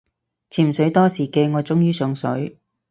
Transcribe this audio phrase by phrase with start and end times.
[0.49, 2.57] 潛水多時嘅我終於上水